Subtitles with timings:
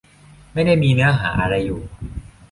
[0.53, 1.81] ไม่ได้มีเนื้อหาอะไรอยู่